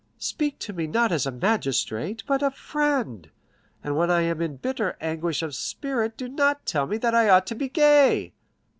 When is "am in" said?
4.21-4.57